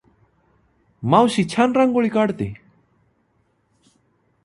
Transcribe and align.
मावशी 1.03 1.43
छान 1.43 1.71
रांगोळी 1.75 2.09
काढते. 2.09 2.53